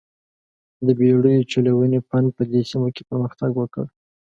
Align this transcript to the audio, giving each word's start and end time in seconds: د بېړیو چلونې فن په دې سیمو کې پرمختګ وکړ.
د 0.85 0.87
بېړیو 0.99 1.49
چلونې 1.51 1.99
فن 2.07 2.25
په 2.35 2.41
دې 2.51 2.61
سیمو 2.69 2.89
کې 2.95 3.03
پرمختګ 3.09 3.51
وکړ. 3.57 3.85